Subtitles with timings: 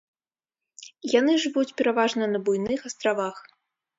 [1.19, 3.37] Яны жывуць пераважна на буйных астравах.